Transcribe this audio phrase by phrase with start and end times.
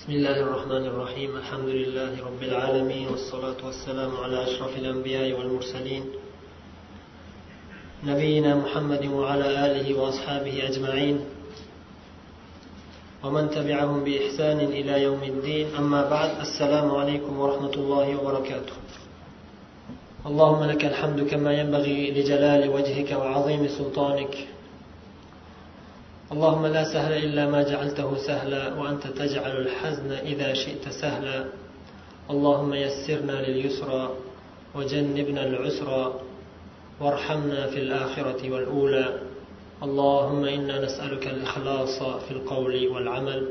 [0.00, 1.36] بسم الله الرحمن الرحيم.
[1.36, 6.04] الحمد لله رب العالمين والصلاة والسلام على أشرف الأنبياء والمرسلين.
[8.04, 11.20] نبينا محمد وعلى آله وأصحابه أجمعين.
[13.24, 15.66] ومن تبعهم بإحسان إلى يوم الدين.
[15.78, 18.76] أما بعد السلام عليكم ورحمة الله وبركاته.
[20.26, 24.34] اللهم لك الحمد كما ينبغي لجلال وجهك وعظيم سلطانك.
[26.30, 31.44] اللهم لا سهل إلا ما جعلته سهلا وأنت تجعل الحزن إذا شئت سهلا.
[32.30, 34.14] اللهم يسرنا لليسرى
[34.74, 36.14] وجنبنا العسرى
[37.00, 39.18] وارحمنا في الآخرة والأولى.
[39.82, 43.48] اللهم إنا نسألك الإخلاص في القول والعمل.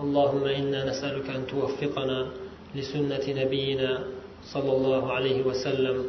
[0.00, 2.26] اللهم إنا نسألك أن توفقنا
[2.74, 4.04] لسنة نبينا
[4.52, 6.04] صلى الله عليه وسلم.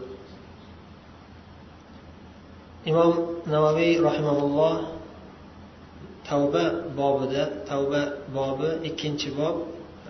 [2.88, 3.14] إمام
[3.48, 4.97] نووي رحمه الله
[6.29, 6.65] tavba
[6.99, 8.03] bobida tavba
[8.37, 9.57] bobi ikkinchi bob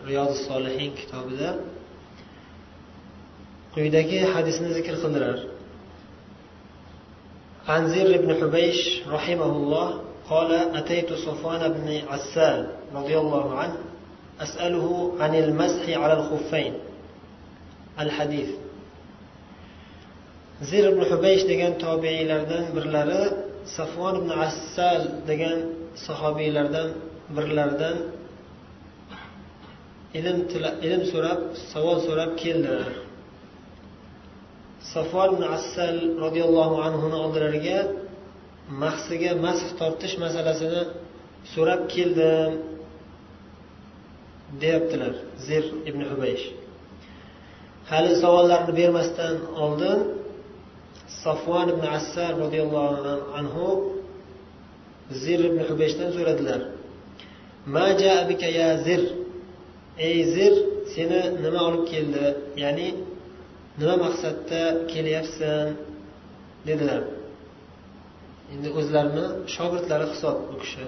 [0.08, 1.48] riyozi solihin kitobida
[3.74, 5.38] quyidagi hadisni zikr qildilar
[7.68, 9.88] عن زر بن حبيش رحمه الله
[10.30, 12.58] قال أتيت صفوان بن عسال
[12.94, 13.76] رضي الله عنه
[14.40, 16.72] أسأله عن المسح على الخفين
[18.00, 18.48] الحديث
[20.62, 23.22] زر بن حبيش degan tobiiylardan birlari
[23.76, 25.58] safvon ibn assal degan
[26.05, 26.89] sahobiylardan
[27.35, 27.97] birlaridan
[30.19, 30.37] ilm
[30.87, 31.39] ilm so'rab
[31.71, 32.89] savol so'rab keldilar.
[34.93, 37.79] Safar ibn assal roziyallohu anhuni oldilariga
[38.83, 40.81] mahsiga masx tortish masalasini
[41.53, 42.51] so'rab keldim
[44.61, 45.13] deyaptilar
[45.47, 46.45] zir ibn hubaysh.
[47.91, 49.99] Hali savollarni bermasdan oldin
[51.23, 53.65] safvon ibn assal roziyallohu anhu
[55.11, 56.61] zir ibn hubeshdan so'radilar.
[58.59, 59.01] Ya zir.
[60.07, 60.53] Ey zir
[60.95, 62.25] seni nima olib keldi?
[62.63, 62.87] Ya'ni
[63.79, 64.61] nima maqsadda
[64.93, 65.67] kelyapsan?
[66.67, 67.03] dedilar.
[68.53, 70.85] Endi o'zlarini shogirdlari hisob bu kishi.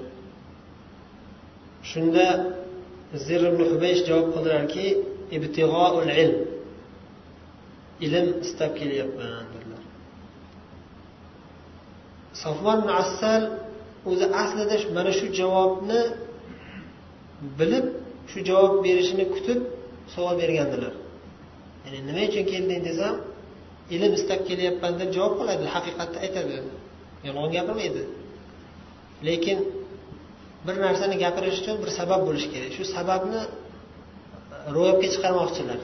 [1.91, 2.25] Shunda
[3.25, 4.85] zir ibn hubaysh javob qildilarki
[5.35, 6.39] ibtig'oul ilm.
[8.05, 9.83] Ilm istab kelyapman dedilar.
[12.43, 13.43] Sofvon assal
[14.09, 16.01] o'zi aslida mana shu javobni
[17.59, 17.85] bilib
[18.31, 19.59] shu javob berishini kutib
[20.13, 20.93] savol bergandilar.
[21.85, 23.15] Ya'ni nima uchun kelding desam
[23.95, 26.55] ilm istab kelyapman deb javob qiladi haqiqatni aytadi.
[27.27, 28.03] Yolg'on gapirmaydi.
[29.27, 29.57] Lekin
[30.65, 32.71] bir narsani gapirish uchun bir sabab bo'lishi kerak.
[32.77, 33.41] Shu sababni
[34.75, 35.79] ro'yobga chiqarmoqchilar.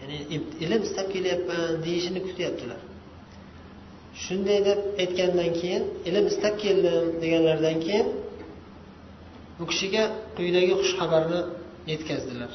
[0.00, 0.16] Ya'ni
[0.64, 2.80] ilm istab kelyapman deyishini kutyaptilar.
[4.24, 8.06] Shunday deb aytgandan keyin ilm istab keldim deganlaridan keyin
[9.58, 10.04] bu kishiga
[10.36, 11.40] quyidagi xushxabarni
[11.92, 12.50] yetkazdilar.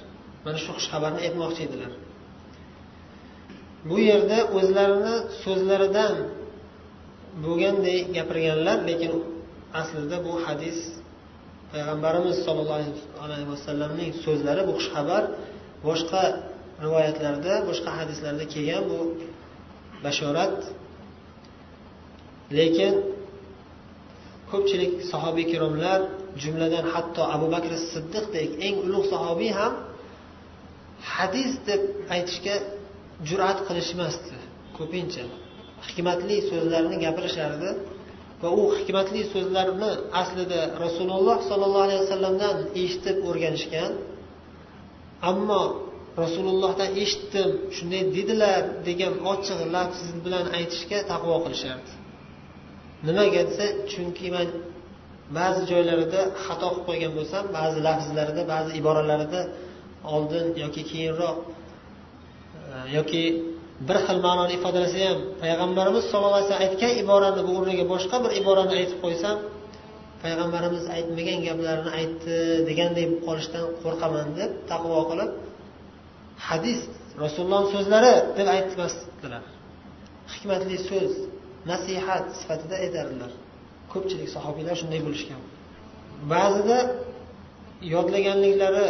[0.46, 1.92] Mana shu xushxabarni aytmoqchi edilar.
[3.90, 6.14] Bu yerda o'zlarini so'zlaridan
[7.44, 9.14] bo'lganday gapirganlar lekin
[9.82, 10.80] aslida bu hadis
[11.72, 12.92] payg'ambarimiz sollallohu
[13.24, 15.24] alayhi vasallamning so'zlari bu xushxabar
[15.88, 16.24] boshqa
[16.86, 19.00] rivoyatlarda boshqa hadislarda kelgan bu
[20.06, 20.58] bashorat
[22.58, 22.94] lekin
[24.52, 26.00] ko'pchilik sahobiy ikromlar
[26.44, 29.74] jumladan hatto abu bakr siddiqdek eng ulug' sahobiy ham
[31.16, 31.82] hadis deb
[32.16, 32.56] aytishga
[33.30, 34.36] jur'at qilishmasdi.
[34.78, 35.24] Ko'pincha.
[35.88, 37.70] Hikmatli so'zlarni gapirishardi
[38.42, 39.92] va u hikmatli so'zlarni
[40.22, 43.92] aslida rasululloh sollallohu alayhi vasallamdan eshitib o'rganishgan.
[45.32, 45.64] Ammo
[46.24, 51.92] rasulullohdan eshitdim shunday dedilar degan ochiq lafz bilan aytishga taqvo qilishardi.
[53.06, 54.48] Nimaga desa chunki man
[55.38, 59.42] ba'zi joylarida xato qilib qo'ygan bo'lsam ba'zi lafzlarida ba'zi iboralarida
[60.16, 63.24] oldin yoki keyinroq e, yoki
[63.88, 68.32] bir xil ma'noni ifodalasa ham payg'ambarimiz sallallohu alayhi vasallam aytgan iborani bu o'rniga boshqa bir
[68.42, 69.38] iborani aytib qo'ysam
[70.24, 72.36] payg'ambarimiz aytmagan gaplarni aytdi
[72.70, 75.32] deganday bo'lib qolishdan qo'rqaman deb taqvo qilib
[76.50, 76.80] hadis
[77.24, 79.44] rasulullohni so'zlari deb aytmasdilar.
[80.34, 81.14] Hikmatli so'z.
[81.72, 83.32] Nasihat sifatida aytardilar
[83.94, 85.42] ko'pchilik sahobiylar shunday bo'lishgan.
[86.34, 86.78] Ba'zida
[87.94, 88.88] yodlaganliklari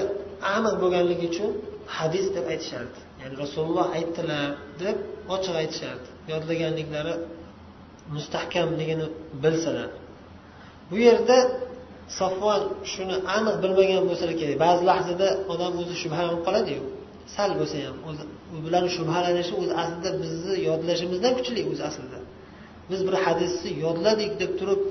[0.55, 1.49] aniq bo'lganligi uchun
[1.97, 2.99] hadis deb aytishardi.
[3.21, 4.47] Ya'ni rasululloh aytdilar
[4.83, 4.97] deb
[5.35, 6.07] ochiq aytishardi.
[6.33, 7.13] Yodlaganliklari
[8.15, 9.07] mustahkamligini
[9.43, 9.89] bilsalar.
[10.89, 11.37] Bu yerda
[12.19, 12.61] safvon
[12.93, 14.57] shuni aniq bilmagan bo'lsa kerak.
[14.65, 16.83] Ba'zi lahzada odam o'zi shubhalanib qoladiyu.
[17.35, 18.23] Sal bo'lsa ham o'zi
[18.65, 22.16] bularni shubhalanishi o'zi aslida bizni yodlashimizdan kuchli o'zi aslida.
[22.89, 24.81] Biz bir hadisni yodladik deb turib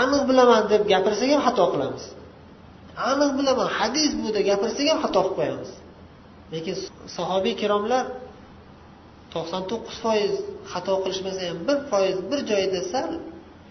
[0.00, 2.04] aniq bilaman deb gapirsak ham xato qilamiz.
[3.10, 5.70] Aniq bilaman hadis bu deb gapirsak ham xato qilib qo'yamiz.
[6.52, 6.74] Lekin
[7.16, 8.04] sahobiy ikromlar
[9.32, 10.32] to'qson to'qqiz foiz
[10.72, 13.10] xato qilishmasa ham bir foiz bir joyda sal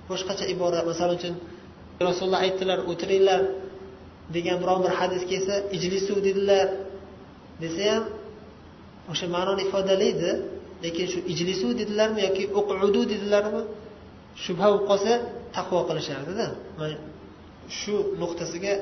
[0.10, 1.34] boshqacha ibora masalan uchun
[2.08, 3.42] rasululloh aytdilar o'tiringlar
[4.36, 6.68] degan biron bir hadis kelsa ijlisu dedilar
[7.64, 8.04] desa ham
[9.12, 10.32] o'sha ma'noni ifodalaydi
[10.86, 13.62] lekin shu ijlisu dedilarmi yoki o'qudu dedilarmi?
[14.44, 15.12] Shubha bo'lib qolsa
[15.58, 16.46] taqvo qilishardida
[17.80, 18.74] shu nuqtasiga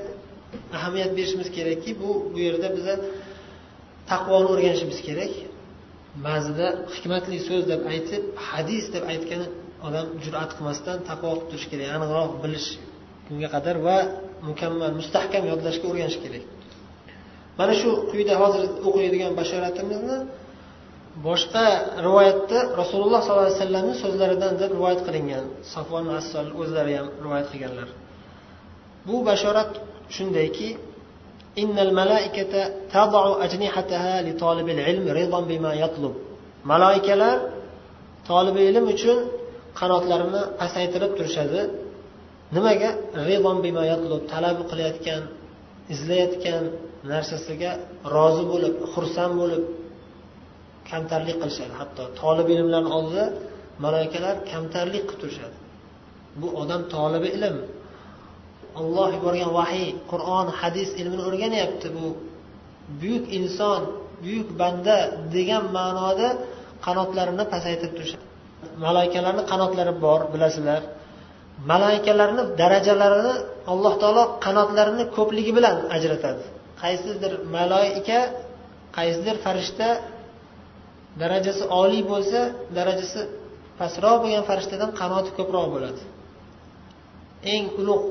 [0.77, 2.93] ahamiyat berishimiz kerakki bu bu yerda biza
[4.11, 5.33] taqvoni o'rganishimiz kerak.
[6.27, 9.41] Ba'zida hikmatli so'z deb aytib hadis deb aytgan
[9.87, 12.67] odam jur'at qilmasdan taqvo qilib turish kerak aniqroq bilish
[13.27, 13.97] bunga qadar va
[14.49, 16.43] mukammal mustahkam yodlashga o'rganish kerak.
[17.59, 20.17] Mana shu quyida hozir o'qiydigan bashoratimizni
[21.27, 21.65] boshqa
[22.07, 25.45] rivoyatda rasululloh sollallohu alayhi vasallamni so'zlaridan deb rivoyat qilingan.
[25.73, 27.87] Safon assol o'zlari ham rivoyat qilganlar.
[29.07, 29.71] Bu bashorat
[30.15, 30.67] shundayki
[31.61, 32.61] innal malaikata
[33.45, 34.33] ajnihataha li
[34.91, 36.13] ilm ridan bima yatlub.
[36.71, 37.37] Malaikalar
[38.29, 39.17] tolibi ilm uchun
[39.79, 41.61] qanotlarini pasaytirib turishadi.
[42.55, 42.89] Nimaga?
[43.65, 45.21] Bima yatlub talab qilayotgan
[45.93, 46.63] izlayotgan
[47.11, 47.71] narsasiga
[48.15, 49.63] rozi bo'lib xursand bo'lib
[50.89, 51.73] kamtarlik qilishadi.
[51.81, 53.25] Hatto tolib ilmlarni oldida
[53.85, 55.55] malaikalar kamtarlik qilib turishadi.
[56.41, 57.57] Bu odam tolibi ilm.
[58.79, 61.87] Olloh yuborgan vahiy qur'on hadis ilmini o'rganyapti.
[61.97, 62.05] Bu
[62.99, 63.81] buyuk inson
[64.23, 64.95] buyuk banda
[65.35, 66.27] degan ma'noda
[66.85, 68.25] qanotlarini pasaytirib turishadi.
[68.85, 70.81] Malaikalarni qanotlari bor bilasizlar.
[71.71, 73.33] Malaikalarni darajalarini
[73.71, 76.43] alloh taolo qanotlarini ko'pligi bilan ajratadi.
[76.81, 78.19] Qaysidir maloika
[78.97, 79.87] qaysidir farishta
[81.21, 82.39] darajasi oliy bo'lsa
[82.77, 83.19] darajasi
[83.79, 86.01] pastroq bo'lgan farishtadan qanoti ko'proq bo'ladi.
[87.53, 88.05] Eng ulug'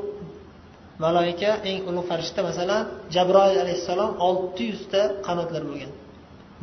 [1.05, 2.83] maloika eng ulug' farishta masalan
[3.15, 5.91] jabroil alayhissalom olti yuzta qanotlar bo'lgan.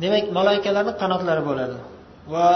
[0.02, 1.76] Demak maloikalarni qanotlari bo'ladi
[2.34, 2.46] va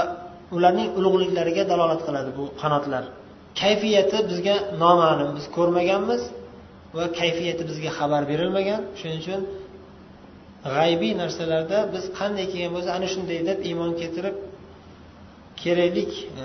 [0.56, 3.04] ularning ulug'liklariga dalolat qiladi bu qanotlar.
[3.60, 6.22] Kayfiyati bizga noma'lum biz ko'rmaganmiz
[6.96, 8.80] va kayfiyati bizga xabar berilmagan.
[8.98, 9.40] Shuning uchun
[10.74, 14.36] g'aybiy narsalarda biz qanday kelgan bo'lsa ana shunday deb iymon keltirib
[15.62, 16.44] keraklik e,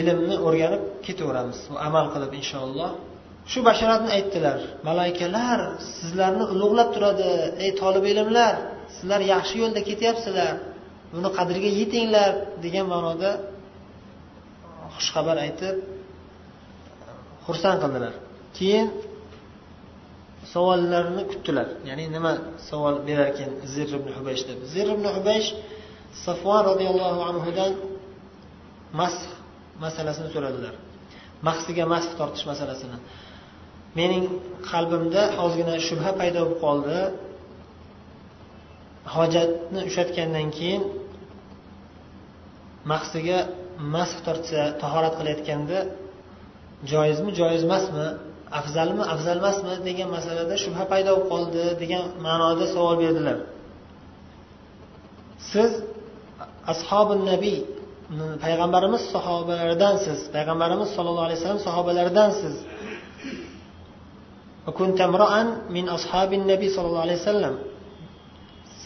[0.00, 1.58] ilmni o'rganib ketaveramiz.
[1.72, 2.90] Va amal qilib inshaalloh.
[3.52, 4.58] Shu bashoratni aytdilar.
[4.88, 5.58] Malaikalar
[5.98, 7.30] sizlarni ulug'lab turadi
[7.64, 8.54] ey tolib ilmlar.
[8.96, 10.54] Sizlar yaxshi yo'lda ketyapsizlar.
[11.14, 12.30] Buni qadriga yetinglar
[12.64, 13.30] degan ma'noda
[14.96, 15.76] xushxabar aytib
[17.46, 18.12] xursand qildilar.
[18.58, 18.86] Keyin
[20.52, 21.68] savollarni kutdilar.
[21.88, 22.32] Ya'ni nima
[22.68, 24.58] savol berarkan zir ibn hubaysh deb?
[24.72, 25.48] Zir ibn hubaysh
[26.24, 27.72] safvon roziyallohu anhudan
[29.00, 29.22] masx
[29.84, 30.74] masalasini so'radilar.
[31.48, 32.98] Mahsiga masx tortish masalasini.
[33.98, 34.24] Mening
[34.70, 36.98] qalbimda ozgina shubha paydo bo'lib qoldi.
[39.14, 40.82] Hojatni ushatgandan keyin
[42.92, 43.38] mahsiga
[43.94, 45.78] masx tortsa tahorat qilayotganda
[46.92, 48.06] joizmi joiz emasmi?
[48.60, 53.38] Afzalmi afzal emasmi degan masalada shubha paydo bo'lib qoldi degan ma'noda savol berdilar.
[55.50, 55.70] Siz
[56.72, 57.58] ashobi nabiy
[58.44, 62.54] payg'ambarimiz sahobalaridansiz payg'ambarimiz sollallohu alayhi vasallam sahobalaridansiz
[65.76, 67.54] min ashabi nabiy sollallohu alayhi vasallam.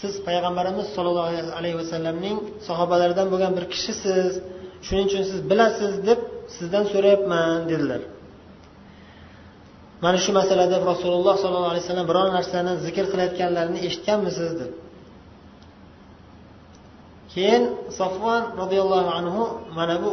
[0.00, 2.36] Siz payg'ambarimiz sollallohu alayhi vasallamning
[2.68, 4.30] sahobalaridan bo'lgan bir kishisiz
[4.86, 6.20] shuning uchun siz bilasiz deb
[6.56, 8.00] sizdan so'rayapman dedilar.
[10.03, 14.71] mana shu masalada rasululloh sollallohu alayhi vasallam biror narsani zikr qilayotganlarini eshitganmisiz deb
[17.33, 17.63] keyin
[17.99, 19.43] sofvon roziyallohu anhu
[19.77, 20.11] mana bu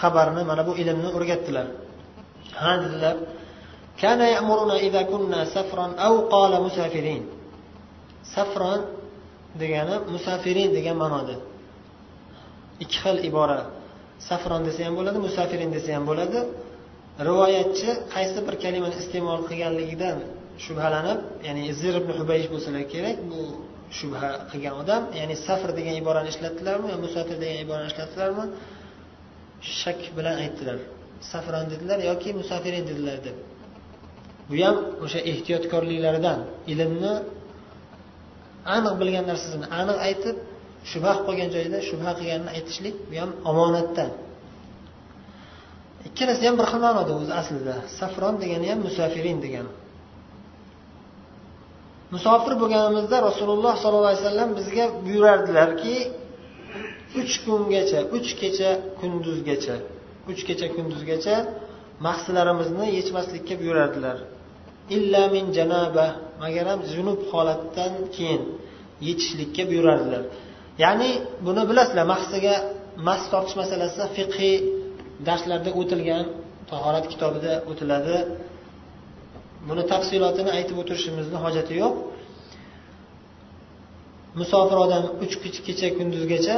[0.00, 1.66] xabarni mana bu ilmni o'rgatdilar
[2.62, 3.16] ha dedilar
[4.02, 7.22] كان يأمرنا إذا كنا سفرا أو قال مسافرين
[8.34, 8.80] safron
[9.60, 11.36] degani musafirin degan ma'noda
[12.82, 13.60] ikki xil ibora
[14.28, 16.38] safron desa ham bo'ladi musafirin desa ham bo'ladi
[17.27, 20.17] Rivoyatchi qaysi bir kalimani iste'mol qilganligidan
[20.65, 23.41] shubhalanib ya'ni zir ibn hubaysh bo'lsalar kerak bu
[23.97, 28.45] shubha qilgan odam ya'ni safr degan iborani ishlatdilarmi yo musafir degan iborani ishlatdilarmi?
[29.81, 30.77] Shak bilan aytdilar.
[31.31, 33.37] Safron dedilar yoki musafirin dedilar deb.
[34.49, 36.39] Bu ham o'sha ehtiyotkorliklaridan
[36.73, 37.13] ilmni
[38.75, 40.35] aniq bilgan narsasini aniq aytib
[40.91, 44.09] shubha qilib qolgan joyda shubha qilganini aytishlik bu ham omonatdan.
[46.07, 47.75] Ikkalasi ham bir xil ma'noda o'zi aslida.
[47.99, 49.71] Safron degani ham musafirin degani.
[52.13, 55.95] Musofir bo'lganimizda rasululloh sollallohu alayhi vasallam bizga buyurardilarki
[57.19, 59.75] uch kungacha uch kecha kunduzgacha
[60.31, 61.35] uch kecha kunduzgacha
[62.07, 64.17] mahsilarimizni yechmaslikka buyurardilar.
[64.95, 66.05] Illa min janaba
[66.43, 68.41] magaram junub holatdan keyin
[69.07, 70.23] yechishlikka buyurardilar.
[70.83, 71.11] Ya'ni
[71.45, 72.55] buni bilasizlar mahsiga
[73.07, 74.55] mas tortish masalasi fiqhiy
[75.27, 76.25] darslarda o'tilgan
[76.71, 78.15] tahorat kitobida o'tiladi.
[79.69, 81.95] Buni tafsilotini aytib o'tirishimizni hojati yo'q.
[84.39, 85.33] Musofir odam uch
[85.67, 86.57] kecha kunduzgacha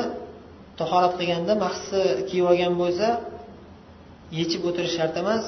[0.79, 3.07] tahorat qilganda mahsi kiyib olgan bo'lsa
[4.39, 5.45] yechib o'tirish shart emas.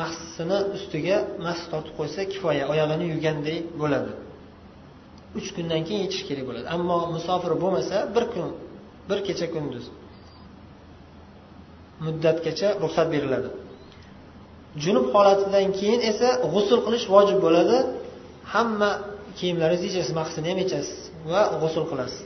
[0.00, 4.12] Mahsisini ustiga mas tortib qo'ysa kifoya oyog'ini yuvganday bo'ladi.
[5.38, 6.66] Uch kundan keyin yechish kerak bo'ladi.
[6.76, 8.48] Ammo musofir bo'lmasa bir kun
[9.08, 9.86] bir kecha kunduz.
[12.04, 13.48] Muddatgacha ruxsat beriladi.
[14.82, 17.76] Junub holatidan keyin esa g'usul qilish vojib bo'ladi.
[18.54, 18.90] Hamma
[19.38, 20.98] kiyimlaringizni yechasiz mahsini ham yechasiz
[21.30, 22.20] va g'usul qilasiz.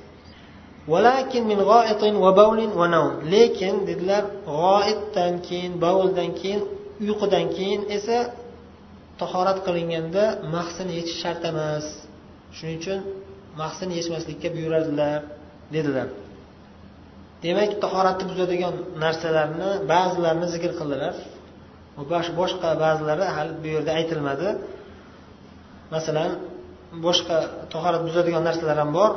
[3.34, 4.22] Lekin dedilar
[4.60, 6.60] g'oitdan keyin bovuldan keyin
[7.04, 8.18] uyqudan keyin esa
[9.20, 10.24] tahorat qilinganda
[10.54, 11.86] mahsini yechish shart emas.
[12.56, 12.98] Shuning uchun
[13.60, 15.18] mahsini yechmaslikka buyuradilar
[15.74, 16.08] dedilar.
[17.44, 21.14] Demak tahoratni buzadigan narsalarni ba'zilarini zikr qildilar.
[22.40, 24.48] Boshqa ba'zilari hali bu yerda aytilmadi.
[25.94, 26.30] Masalan
[27.06, 27.36] boshqa
[27.72, 29.10] tahorat buzadigan narsalar ham bor.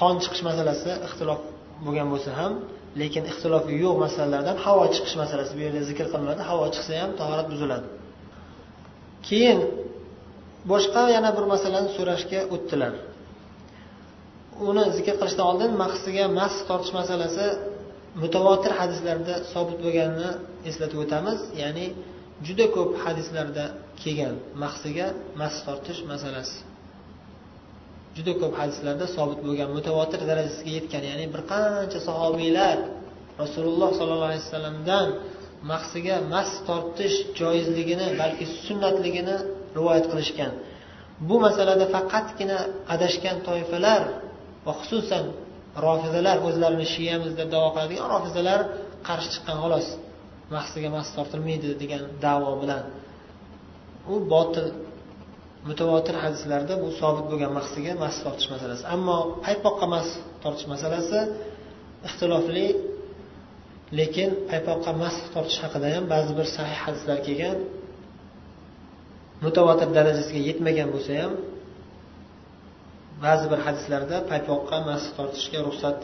[0.00, 1.40] Qon chiqish masalasi ixtilof
[1.84, 2.52] bo'lgan bo'lsa ham
[3.00, 6.42] lekin ixtilofi yo'q masalalardan havo chiqish masalasi bu yerda zikr qilinadi.
[6.50, 7.86] Havo chiqsa ham tahorat buziladi.
[9.28, 9.58] Keyin
[10.72, 12.92] boshqa yana bir masalani so'rashga o'tdilar.
[14.68, 17.46] Uni zikr qilishdan oldin mahsiga mas tortish masalasi
[18.22, 20.30] mutavotir hadislarda sobit bo'lganini
[20.68, 21.38] eslatib o'tamiz.
[21.62, 21.86] Ya'ni
[22.46, 23.64] juda ko'p hadislarda
[24.02, 25.06] kelgan mahsiga
[25.40, 26.56] mas tortish masalasi.
[28.16, 32.76] Juda ko'p hadislarda sobit bo'lgan mutavotir darajasiga yetgan ya'ni bir qancha sahobiylar
[33.42, 35.06] rasululloh sollallohu alayhi vasallamdan
[35.72, 39.36] mahsiga mas tortish joizligini balki sunnatligini
[39.76, 40.52] rivoyat qilishgan.
[41.28, 42.58] Bu masalada faqatgina
[42.94, 44.02] adashgan toifalar
[44.66, 45.24] va xususan
[45.86, 48.60] rofizalar o'zlarini shiyamiz deb davo qiladigan rofizalar
[49.08, 49.86] qarshi chiqqan xolos
[50.54, 52.82] mahsiga mas tortilmaydi degan davo bilan.
[54.12, 54.66] U botil
[55.68, 58.82] mutavotir hadislarda bu sobit bo'lgan mahsiga mas tortish masalasi.
[58.94, 60.08] Ammo paypoqqa mas
[60.42, 61.18] tortish masalasi
[62.08, 62.66] ixtilofli
[63.98, 67.58] lekin paypoqqa mahs tortish haqida ham ba'zi bir sahih hadislar kelgan.
[69.44, 71.32] Mutavotir darajasiga yetmagan bo'lsa ham
[73.24, 75.98] ba'zi bir hadislarda paypoqqa mas tortishga ruxsat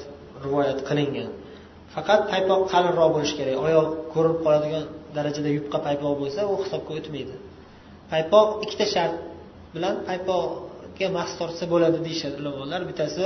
[0.44, 1.30] rivoyat qilingan.
[1.94, 3.56] Faqat paypoq qalinroq bo'lishi kerak.
[3.66, 4.84] Oyoq ko'rinib qoladigan
[5.16, 7.34] darajada yupqa paypoq bo'lsa u hisobga o'tmaydi.
[8.12, 9.14] Paypoq ikkita shart
[9.74, 12.80] bilan paypoqga mas tortsa bo'ladi deyishadi ulamolar.
[12.90, 13.24] Bittasi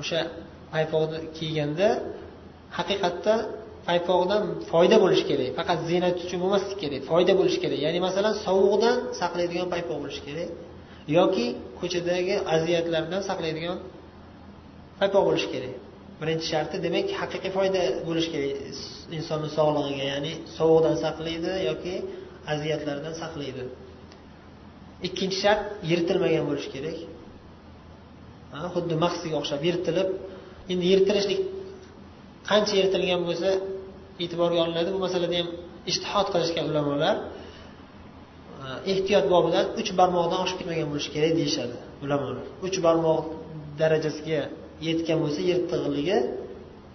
[0.00, 0.20] o'sha
[0.74, 1.88] paypoqni kiyganda
[2.78, 3.34] haqiqatda
[3.88, 5.50] paypoqdan foyda bo'lishi kerak.
[5.58, 7.78] Faqat ziynat uchun bo'lmasligi kerak foyda bo'lishi kerak.
[7.86, 10.48] Ya'ni masalan sovuqdan saqlaydigan paypoq bo'lishi kerak.
[11.18, 11.46] Yoki
[11.80, 13.78] ko'chadagi aziyatlardan saqlaydigan
[15.00, 15.74] paypoq bo'lishi kerak.
[16.20, 18.50] Birinchi sharti demak haqiqiy foyda bo'lishi kerak
[19.18, 21.94] insonni sog'lig'iga ya'ni sovuqdan saqlaydi yoki
[22.52, 23.62] aziyatlardan saqlaydi.
[25.06, 26.98] Ikkinchi shart yirtilmagan bo'lishi kerak.
[28.74, 30.08] Xuddi mahsiga o'xshab yirtilib
[30.72, 31.40] endi yirtilishlik
[32.50, 33.48] qancha yirtilgan bo'lsa
[34.22, 35.48] e'tiborga olinadi bu masalada ham
[35.90, 37.16] ishtihod qilishgan ulamolar
[38.62, 42.46] E, ehtiyot bobidan uch barmoqdan oshib ketmagan bo'lishi kerak deyishadi ulamolar.
[42.66, 43.22] Uch barmoq
[43.80, 44.40] darajasiga
[44.88, 46.18] yetgan bo'lsa yirtig'ligi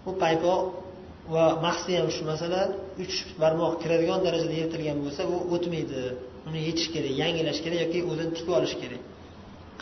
[0.05, 0.61] bu paypoq
[1.33, 2.61] va mahsi ham shu masala
[3.03, 6.01] uch barmoq kiradigan darajada yirtilgan bo'lsa u o'tmaydi.
[6.47, 9.01] Uni yechish kerak yangilash kerak yoki o'zini tikib olish kerak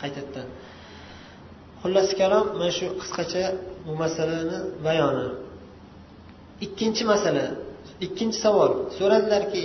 [0.00, 0.46] qaytadan.
[1.82, 3.44] Xullas kalom mana shu qisqacha
[3.86, 5.28] bu masalani bayoni.
[6.66, 7.46] Ikkinchi masala
[8.06, 8.72] ikkinchi savol.
[8.98, 9.64] So'radilarki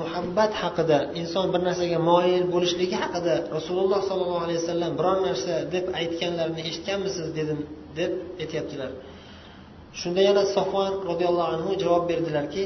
[0.00, 5.84] muhabbat haqida inson bir narsaga moyil bo'lishligi haqida rasululloh sollallohu alayhi vasallam biron narsa deb
[6.00, 7.60] aytganlarini eshitganmisiz dedim
[7.98, 8.90] deb aytyaptilar.
[10.00, 12.64] Shunda yana sofon roziyallohu anhu javob berdilarki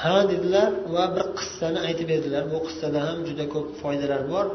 [0.00, 2.42] ha dedilar va bir qissani aytib berdilar.
[2.52, 4.46] Bu qissada ham juda ko'p foydalar bor.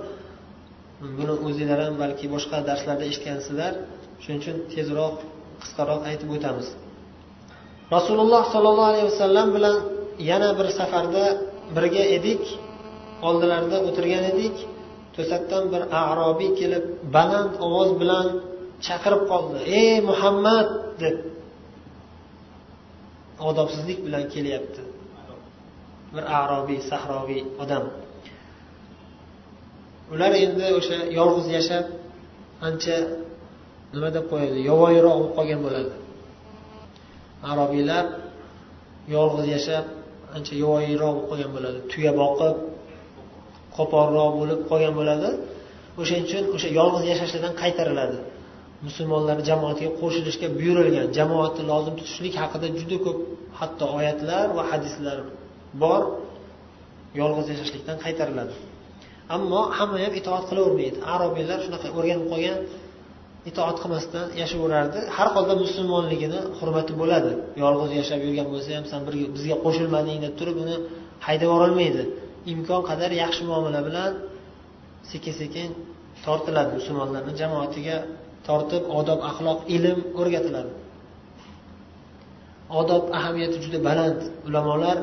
[1.17, 3.73] Buni o'zinglar ham balki boshqa darslarda eshitgansizlar.
[4.23, 5.15] Shuning uchun tezroq
[5.61, 6.67] qisqaroq aytib o'tamiz.
[7.95, 9.77] Rasululloh sollallohu alayhi vasallam bilan
[10.29, 11.23] yana bir safarda
[11.75, 12.43] birga edik
[13.27, 14.55] oldilarida o'tirgan edik.
[15.15, 16.85] To'satdan bir arobiy kelib
[17.15, 18.27] baland ovoz bilan
[18.85, 19.57] chaqirib qoldi.
[19.79, 20.67] Ey muhammad!
[21.01, 21.17] deb.
[23.49, 24.81] Odobsizlik bilan kelyapti.
[26.15, 27.85] Bir arobiy sahroviy odam.
[30.13, 31.85] Ular endi o'sha yolg'iz yashab
[32.67, 32.97] ancha
[33.93, 35.93] nima deb qo'yadi yovvoyiroq bo'lib qolgan bo'ladi.
[37.51, 38.05] Arobiylar
[39.15, 39.85] yolg'iz yashab
[40.35, 41.79] ancha yovvoyiroq bo'lib qolgan bo'ladi.
[41.91, 42.55] Tuya boqib
[43.77, 45.29] qo'polroq bo'lib qolgan bo'ladi.
[46.01, 48.17] O'shaning uchun o'sha yolg'iz yashashlikdan qaytariladi.
[48.87, 51.07] Musulmonlar jamoatiga qo'shilishga buyurilgan.
[51.17, 53.17] Jamoatni lozim tutishlik haqida juda ko'p
[53.59, 55.17] hatto oyatlar va hadislar
[55.83, 56.01] bor.
[57.19, 58.53] Yolg'iz yashashlikdan qaytariladi.
[59.35, 60.97] Ammo hamma ham itoat qilavermaydi.
[61.13, 62.59] Arobiylar shunaqa o'rganib qolgan
[63.49, 67.31] itoat qilmasdan yashayverardi har holda musulmonligini hurmati bo'ladi.
[67.63, 69.01] Yolg'iz yashab yurgan bo'lsa ham san
[69.35, 70.75] bizga qo'shilmading deb turib uni
[71.25, 72.03] haydab yuborolmaydi.
[72.53, 74.11] Imkon qadar yaxshi muomala bilan
[75.11, 75.69] sekin sekin
[76.25, 76.71] tortiladi.
[76.79, 77.97] Musulmonlarni jamoatiga
[78.47, 80.71] tortib odob axloq ilm o'rgatiladi.
[82.79, 84.19] Odob ahamiyati juda baland.
[84.47, 84.97] Ulamolar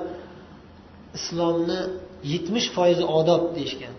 [1.19, 1.81] islomni
[2.33, 3.95] yetmish foizi odob deyishgan.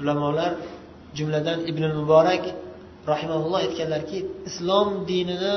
[0.00, 0.52] Ulamolar
[1.16, 2.44] jumladan ibn muborak
[3.12, 5.54] rahimaulloh aytganlarki islom dinini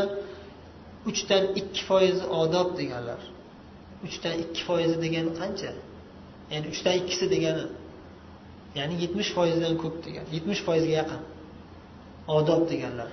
[1.10, 3.22] uchdan ikki foizi odob deganlar.
[4.08, 5.72] Uchdan ikki foizi degani qancha?
[6.52, 7.66] Ya'ni uchdan ikkisi degani
[8.80, 11.22] ya'ni yetmish foizdan ko'p degan yetmish foizga yaqin
[12.38, 13.10] odob deganlar.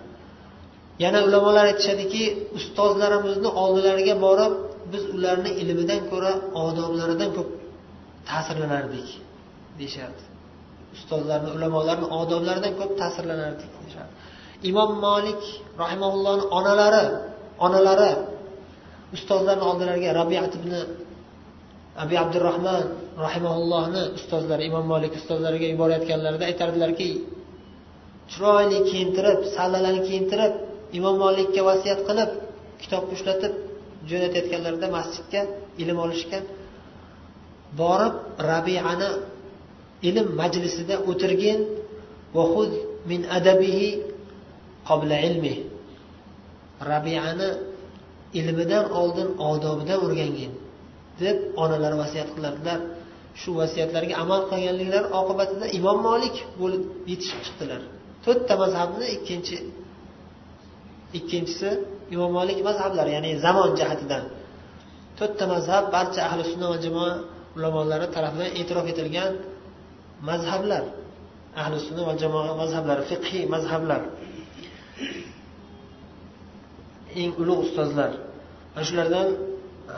[1.05, 2.23] Yana ulamolar aytishadiki
[2.59, 4.55] ustozlarimizni oldilariga borib
[4.93, 6.33] biz ularni ilmidan ko'ra
[6.65, 7.51] odoblaridan ko'p
[8.31, 9.09] ta'sirlanardik
[9.79, 10.23] deyishardi.
[10.97, 14.15] Ustozlarni ulamolarni odoblaridan ko'p ta'sirlanardik deyishardi.
[14.71, 15.43] Imom molik
[15.83, 17.05] rahimaullohni onalari
[17.67, 18.11] onalari
[19.17, 20.73] ustozlarni oldilariga rabiat ibn
[22.03, 22.85] abi abdurahmon
[23.27, 27.09] rahimaullohni ustozlari imom molik ustozlariga yuborayotganlarida aytardilarki
[28.31, 30.53] chiroyli kiyintirib sallalarni kiyintirib
[30.99, 32.31] imom molikka vasiyat qilib
[32.83, 33.53] kitob ushlatib
[34.11, 35.41] jo'natayotganlarida masjidga
[35.83, 36.39] ilm olishga
[37.81, 38.15] borib
[38.51, 39.11] rabiani
[40.09, 41.61] ilm majlisida o'tirgin
[43.11, 43.89] min adabihi
[44.89, 45.55] qobila ilmi.
[46.93, 47.49] Rabiani
[48.41, 50.53] ilmidan oldin odobidan o'rgangin
[51.23, 52.79] deb onalari vasiyat qiladilar.
[53.41, 57.81] Shu vasiyatlarga amal qilganliklari oqibatida imom molik bo'lib yetishib chiqdilar.
[58.25, 59.57] To'rtta mazhabni ikkinchi
[61.19, 61.71] ikkinchisi
[62.15, 64.25] imom molik mazhablari ya'ni zamon jihatidan.
[65.19, 67.13] To'rtta mazhab barcha ahli sunna va jamoa
[67.57, 69.33] ulamolari tarafidan e'tirof etilgan
[70.29, 70.85] mazhablar.
[71.63, 74.01] Ahli sunna va jamoa mazhablari fiqhiy mazhablar.
[77.21, 78.13] Eng ulug' ustozlar.
[78.75, 79.29] Ana shulardan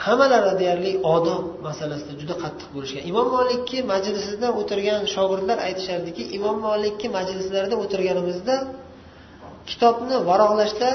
[0.05, 3.03] hammalari deyarli odob masalasida juda qattiq bo'lishgan.
[3.11, 8.57] Imom molikni majlisida o'tirgan shogirdlar aytishardiki imom molikni majlislarida o'tirganimizda
[9.71, 10.91] kitobni varaqlashda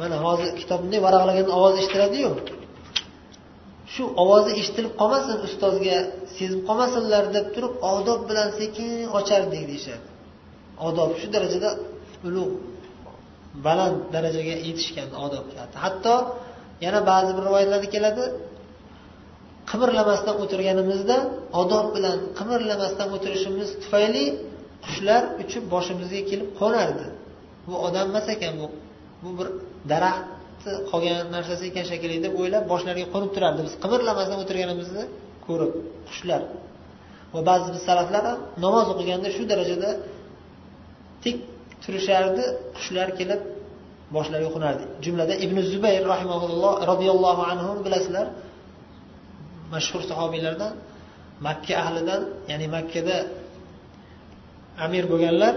[0.00, 2.30] mana hozir kitobni varaqlagan ovoz eshitiladiyu.
[3.92, 5.96] Shu ovozi eshitilib qolmasin ustozga
[6.36, 10.06] sezib qolmasinlar deb turib odob bilan sekin ochardik deyishadi.
[10.88, 11.70] Odob shu darajada
[12.28, 12.54] ulug'
[13.66, 15.46] baland darajaga yetishgan odob
[15.84, 16.14] hatto
[16.84, 18.24] yana ba'zi bir rivoyatlarda keladi
[19.70, 21.16] qimirlamasdan o'tirganimizda
[21.62, 24.24] odob bilan qimirlamasdan o'tirishimiz tufayli
[24.84, 27.06] qushlar uchib boshimizga kelib qo'nardi
[27.68, 28.66] bu odam emas ekan bu
[29.22, 29.48] bu bir
[29.92, 33.60] daraxtni qolgan narsasi ekan shekilli deb o'ylab boshlariga qo'nib turardi.
[33.66, 35.04] Biz qimirlamasdan o'tirganimizni
[35.46, 35.72] ko'rib
[36.08, 36.42] qushlar.
[37.34, 39.90] Va ba'zi bir salaflar ham namoz o'qiganda shu darajada
[41.24, 41.36] tik
[41.84, 42.44] turishardi
[42.76, 43.40] qushlar kelib
[44.16, 48.26] boshlariga qo'nardi jumlada ibn zubayr rahimaulloh roziyallohu anhu bilasizlar
[49.74, 50.72] mashhur sahobiylardan
[51.46, 53.16] makka ahlidan ya'ni makkada
[54.84, 55.54] amir bo'lganlar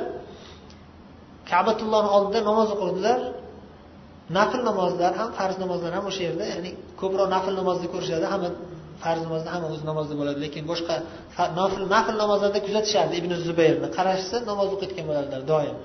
[1.52, 3.20] kabatullohni oldida namoz o'qirdilar.
[4.38, 8.50] Nafl namozlar ham farz namozlar ham o'sha yerda ya'ni ko'proq nafl namozni ko'rishadi hamma
[9.04, 10.96] farz namozda hamma o'z namozda bo'ladi lekin boshqa
[11.60, 13.88] nafl nafl namozlarda kuzatishardi ibn zubayrni.
[13.98, 15.76] Qarashsa namoz o'qiyotgan bo'ladilar doim.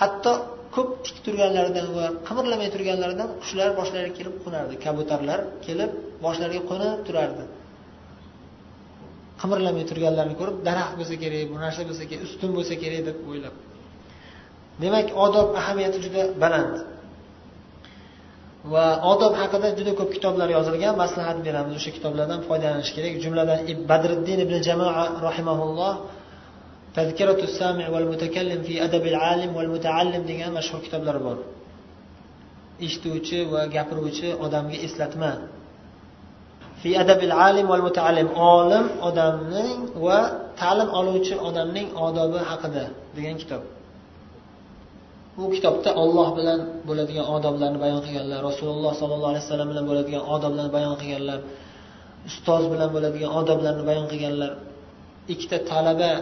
[0.00, 0.32] Hatto
[0.74, 4.74] ko'p tik turganlaridan va qimirlamay turganlaridan qushlar boshlariga kelib qo'nardi.
[4.84, 5.90] Kabutarlar kelib
[6.24, 7.44] boshlariga qo'nib turardi.
[9.40, 13.54] Qimirlamay turganlarini ko'rib daraxt bo'lsa kerak bu narsa bo'lsa kerak ustun bo'lsa kerak deb o'ylab.
[14.82, 16.74] Demak odob ahamiyati juda baland.
[18.72, 21.74] Va odob haqida juda ko'p kitoblar yozilgan maslahat beramiz.
[21.80, 23.14] O'sha kitoblardan foydalanish kerak.
[23.24, 23.58] Jumladan
[23.90, 25.94] badriddin ibn jamoa rahimaulloh
[30.30, 31.38] degan mashhur kitoblar bor.
[32.86, 35.32] Eshituvchi va gapiruvchi odamga eslatma.
[36.80, 40.18] Fi adabil alim val mutaallim olim odamning va
[40.60, 42.84] ta'lim oluvchi odamning odobi haqida
[43.16, 43.62] degan kitob.
[45.36, 50.72] Bu kitobda olloh bilan bo'ladigan odoblarni bayon qilganlar rasululloh sollallohu alayhi vasallam bilan bo'ladigan odoblarni
[50.76, 51.38] bayon qilganlar
[52.28, 54.52] ustoz bilan bo'ladigan odoblarni bayon qilganlar
[55.32, 56.12] ikkita talaba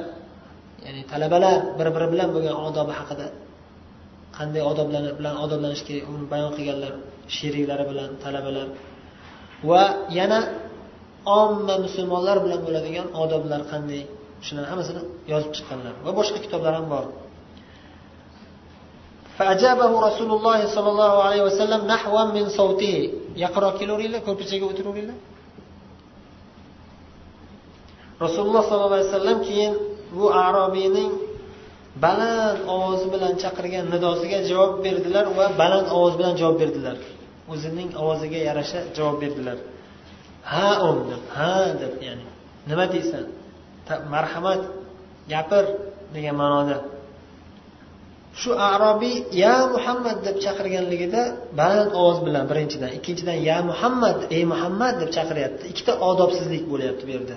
[0.85, 3.27] ya'ni talabalar bir biri bilan bo'lgan odobi haqida
[4.37, 6.93] qanday odoblar bilan odoblanish kerak uni bayon qilganlar
[7.37, 8.67] sheriklari bilan talabalar
[9.69, 9.83] va
[10.19, 10.39] yana
[11.39, 14.01] omma musulmonlar bilan bo'ladigan odoblar qanday
[14.45, 17.05] shularni hammasini yozib chiqqanlar va boshqa kitoblar ham bor
[19.37, 22.95] فأجابه رسول الله صلى الله عليه وسلم نحوا من صوته
[23.43, 25.17] yaqinroq kelaveringlar ko'rpachaga o'tiraveringlar
[28.23, 29.73] rasululloh sollallohu alayhi vasallam keyin
[30.14, 31.12] bu arobiyning
[32.04, 36.96] baland ovozi bilan chaqirgan nidosiga javob berdilar va baland ovoz bilan javob berdilar.
[37.52, 39.58] O'zining ovoziga yarasha javob berdilar.
[40.52, 42.26] Ha um deb ha deb ya'ni
[42.68, 43.24] nima deysan?
[44.14, 44.60] Marhamat
[45.32, 45.64] gapir
[46.14, 46.76] degan ma'noda.
[48.40, 51.22] Shu arobiy ya muhammad deb chaqirganligida
[51.60, 55.62] baland ovoz bilan birinchidan ikkinchidan ya muhammad ey muhammad deb chaqiryapti.
[55.72, 57.36] Ikkita odobsizlik bo'lyapti bu yerda.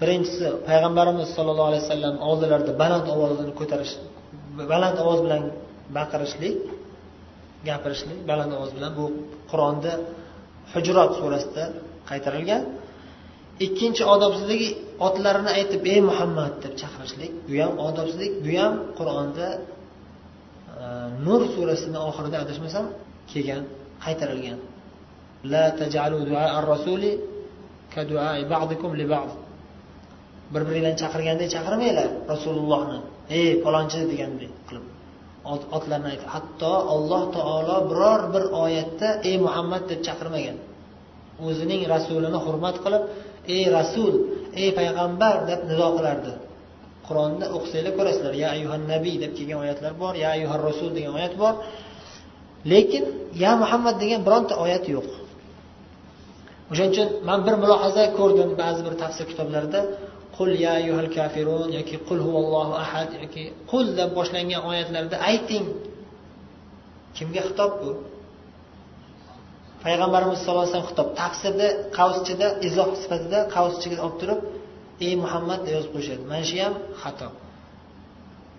[0.00, 3.92] Birinchisi payg'ambarimiz sollallohu alayhi vasallam oldilarida baland ovozini ko'tarish
[4.72, 5.42] baland ovoz bilan
[5.96, 6.56] baqirishlik
[7.68, 9.04] gapirishlik baland ovoz bilan bu
[9.50, 9.92] qur'onda
[10.72, 11.64] hujrot surasida
[12.10, 12.62] qaytarilgan.
[13.66, 14.68] Ikkinchi odobsizligi
[15.06, 16.52] otlarini aytib ey muhammad!
[16.64, 17.32] deb chaqirishlik.
[17.48, 19.48] Bu ham odobsizlik bu ham qur'onda
[20.82, 20.84] e,
[21.26, 22.86] nur surasini oxirida adashmasam
[23.30, 23.62] kelgan
[24.04, 24.58] qaytarilgan.
[25.52, 27.12] La tajalu du'a ar-rasuli
[27.92, 29.30] ka du'a ba'dikum li ba'd.
[30.52, 32.98] Bir biringlarni chaqirgandek chaqirmanglar rasulullohni.
[33.38, 34.86] Ey palonchi degandek qilib.
[35.76, 40.56] Otlarni aytib hatto alloh taolo biror bir oyatda ey muhammad deb chaqirmagan.
[41.46, 43.02] O'zining rasulini hurmat qilib
[43.54, 44.14] ey rasul
[44.62, 46.32] ey payg'ambar deb nido qilardi.
[47.06, 48.32] Qur'onda o'qisanglar ko'rasizlar.
[48.42, 50.12] Ya ayuhan nabiy deb kelgan oyatlar bor.
[50.22, 51.54] Ya ayuhan rasul degan oyat bor.
[52.72, 53.04] Lekin
[53.42, 55.08] ya muhammad degan bironta oyat yo'q.
[56.70, 59.80] O'shaning uchun man bir mulohaza ko'rdim ba'zi bir tafsir kitoblarida.
[60.36, 65.66] Qul ya ayyuhal kafirun yoki qul huvallohu ahad yoki qul deb boshlangan oyatlarda ayting.
[67.16, 67.90] Kimga xitob bu?
[69.84, 71.68] Payg'ambarimiz sallallohu alayhi vasallam xitob tafsirda
[71.98, 74.40] qavschida izoh sifatida qavschiga olib turib
[75.06, 76.22] ey muhammad deb yozib qo'yishadi.
[76.30, 77.28] Mana shu ham xato.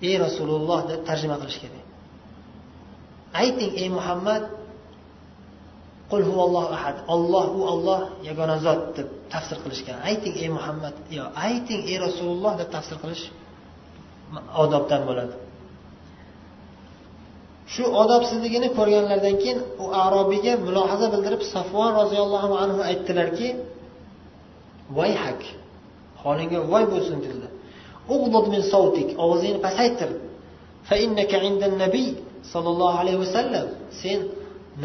[0.07, 1.85] Ey rasululloh deb tarjima qilish kerak.
[3.41, 4.43] Ayting ey muhammad
[6.11, 6.95] qul huvallohu ahad.
[7.13, 9.97] Olloh u olloh yagona zot deb tafsir qilishgan.
[10.09, 13.23] Ayting ey muhammad yo ayting ey rasululloh deb tafsir qilish
[14.63, 15.35] odobdan bo'ladi.
[17.73, 23.47] Shu odobsizligini ko'rganlaridan keyin u arobiyga mulohaza bildirib safvon roziyallohu anhu aytdilarki
[24.97, 25.41] voy hak
[26.23, 27.51] holingga voy bo'lsin dedilar.
[28.53, 30.09] Min savtik ovozingni pasaytir.
[32.53, 33.67] Sollallohu alayhi vasallam.
[34.01, 34.19] Sen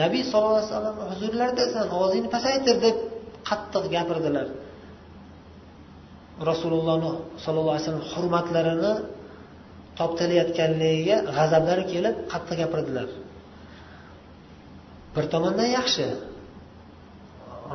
[0.01, 2.97] nabiy sallallohu alayhi vasallam huzurlaridasan ovozingni pasaytir deb
[3.49, 4.47] qattiq gapirdilar.
[6.51, 7.11] Rasulullohni
[7.45, 8.93] sollallohu alayhi vasallam hurmatlarini
[9.99, 13.09] toptalayotganligiga g'azablari kelib qattiq gapirdilar.
[15.15, 16.07] Bir tomondan yaxshi.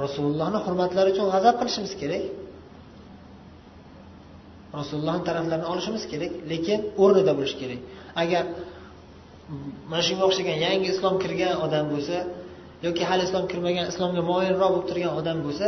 [0.04, 2.24] Rasulullohni hurmatlari uchun g'azab qilishimiz kerak.
[4.80, 7.82] Rasulullohni taraflarini olishimiz kerak lekin o'rnida bo'lishi kerak.
[8.24, 8.44] Agar
[9.90, 12.18] mana shunga o'xshagan yangi islom kirgan odam bo'lsa
[12.86, 15.68] yoki hali islom kirmagan islomga moyilroq bo'lib turgan odam bo'lsa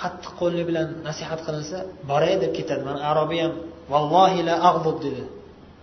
[0.00, 1.78] qattiq qo'llik bilan nasihat qilinsa
[2.10, 2.82] boray deb ketadi.
[2.88, 3.52] Mana arobiy ham
[3.92, 5.22] vallohi la ag'bub dedi.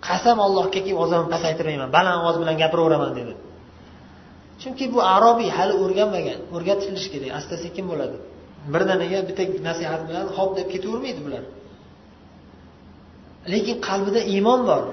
[0.07, 3.33] Qasam allohgaki ovozimni pasaytirmayman baland ovoz bilan gapiraveraman dedi.
[4.61, 7.31] Chunki bu arobiy hali o'rganmagan o'rgatilishi kerak.
[7.39, 8.17] Asta sekin bo'ladi.
[8.73, 11.43] Birdaniga bitta nasihat bilan hop deb ketavermaydi bular.
[13.53, 14.83] Lekin qalbida iymon bor.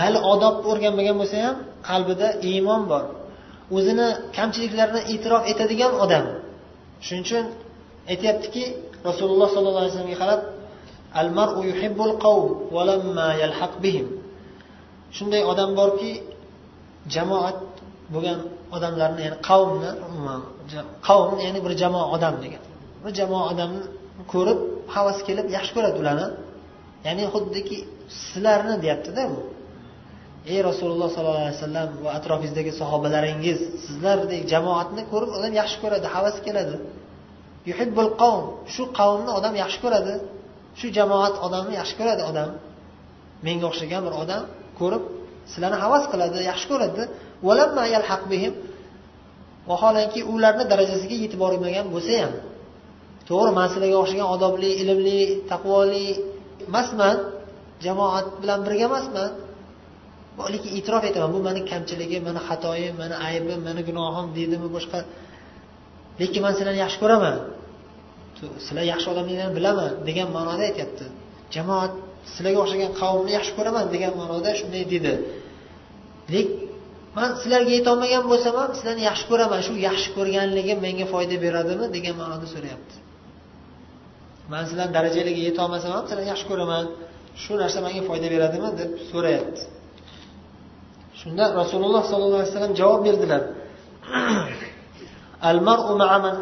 [0.00, 1.56] Hali odobni o'rganmagan bo'lsa ham
[1.88, 3.04] qalbida iymon bor.
[3.76, 6.24] O'zini kamchiliklarini e'tirof etadigan odam.
[7.06, 7.44] Shuning uchun
[8.12, 8.64] aytyaptiki
[9.08, 10.40] rasululloh sollallohu alayhi vasallamga qarab
[11.20, 12.44] al maru yuhibbul qawm
[12.76, 14.06] walamma yalhaq bihim.
[15.16, 16.12] Shunday odam borki
[17.14, 17.58] jamoat
[18.14, 18.38] bo'lgan
[18.76, 19.90] odamlarni ya'ni qavmni
[21.08, 22.62] qavm ya'ni bir jamoa odam degan.
[23.02, 23.82] Bir jamoa odamni
[24.32, 24.58] ko'rib
[24.94, 26.26] havas kelib yaxshi ko'radi ularni.
[27.06, 27.76] Ya'ni xuddiki
[28.20, 29.40] sizlarni deyaptida bu.
[30.52, 36.36] Ey rasululloh sollallohu alayhi vasallam va atrofingizdagi sahobalaringiz sizlardek jamoatni ko'rib odam yaxshi ko'radi havas
[36.46, 36.76] keladi.
[37.70, 40.14] Yuhibbul qavm shu qavmni odam yaxshi ko'radi.
[40.78, 42.48] Shu jamoat odamni yaxshi ko'radi odam.
[43.46, 44.42] Menga o'xshagan bir odam
[44.80, 45.02] ko'rib
[45.52, 47.02] sizlarni havas qiladi yaxshi ko'radi.
[49.70, 52.32] Vaholanki ularni darajasiga yetib bormagan bo'lsa ham
[53.28, 56.06] to'g'ri man sizlarga o'xshagan odobli ilmli taqvoli
[56.68, 57.16] emasman
[57.86, 59.30] jamoat bilan birga emasman.
[60.54, 64.98] Lekin e'tirof etaman bu mani kamchiligim mani xatoyim mani aybim mani gunohim deydimi boshqa?
[66.20, 67.36] Lekin man sizlarni yaxshi ko'raman.
[68.66, 71.04] Sizlar yaxshi odamliginglarni bilaman degan ma'noda aytyapti.
[71.54, 71.92] Jamoat
[72.34, 75.12] sizlarga o'xshagan qavmni yaxshi ko'raman degan ma'noda shunday dedi
[76.34, 76.54] lekin
[77.18, 82.14] man sizlarga yetolmagan bo'lsam ham sizlarni yaxshi ko'raman shu yaxshi ko'rganligim menga foyda beradimi degan
[82.22, 82.94] ma'noda so'rayapti.
[84.52, 86.84] Man sizlarni darajalarga yetolmasam ham sizlarni yaxshi ko'raman
[87.42, 89.62] shu narsa menga foyda beradimi deb so'rayapti.
[91.26, 93.42] Shunda rasululloh sollallohu alayhi vasallam javob berdilar.
[95.50, 95.82] Al maru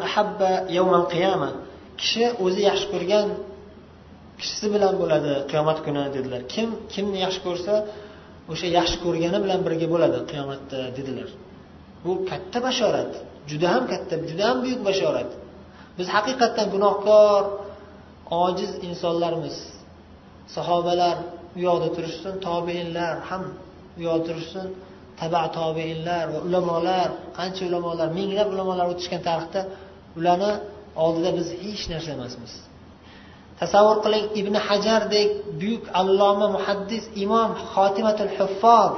[0.07, 0.51] ahabba
[2.01, 3.27] kishi o'zi yaxshi ko'rgan
[4.39, 6.41] kishisi bilan bo'ladi qiyomat kuni dedilar.
[6.53, 7.73] Kim kimni yaxshi ko'rsa
[8.51, 11.29] o'sha yaxshi ko'rgani bilan birga bo'ladi qiyomatda dedilar.
[12.03, 13.11] Bu katta bashorat
[13.49, 15.29] juda ham katta juda ham buyuk bashorat.
[15.97, 17.41] Biz haqiqatdan gunohkor
[18.45, 19.57] ojiz insonlarmiz.
[20.55, 21.15] Sahobalar
[21.55, 23.43] u yoqda turishsin tobeinlar ham
[23.97, 24.03] u
[25.19, 29.61] taba tobeinlar va ulamolar qancha ulamolar minglab ulamolar o'tishgan tarixda
[30.19, 30.51] ularni
[31.03, 32.53] oldida biz hech narsa emasmiz.
[33.59, 35.29] Tasavvur qiling ibn hajardek
[35.61, 38.93] buyuk alloma muhaddis imom xotimatul huffoz